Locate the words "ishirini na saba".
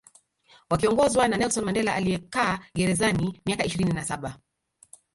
3.65-4.39